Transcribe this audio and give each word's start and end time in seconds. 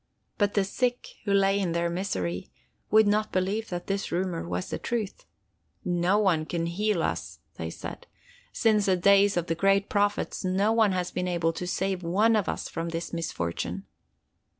But 0.39 0.55
the 0.55 0.63
sick, 0.63 1.09
who 1.25 1.31
lay 1.31 1.59
in 1.59 1.73
their 1.73 1.87
misery, 1.87 2.49
would 2.89 3.05
not 3.05 3.31
believe 3.31 3.69
that 3.69 3.85
this 3.85 4.11
rumor 4.11 4.47
was 4.49 4.71
the 4.71 4.79
truth. 4.79 5.25
'No 5.85 6.17
one 6.17 6.43
can 6.47 6.65
heal 6.65 7.03
us,' 7.03 7.37
they 7.57 7.69
said. 7.69 8.07
'Since 8.51 8.87
the 8.87 8.97
days 8.97 9.37
of 9.37 9.45
the 9.45 9.53
great 9.53 9.89
prophets 9.89 10.43
no 10.43 10.71
one 10.71 10.93
has 10.93 11.11
been 11.11 11.27
able 11.27 11.53
to 11.53 11.67
save 11.67 12.01
one 12.01 12.35
of 12.35 12.49
us 12.49 12.67
from 12.67 12.89
this 12.89 13.13
misfortune. 13.13 13.85